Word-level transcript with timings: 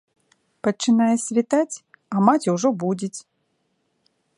Пачынае 0.67 1.11
світаць, 1.25 1.75
а 2.17 2.25
маці 2.29 2.49
ўжо 2.57 2.69
будзіць. 2.87 3.17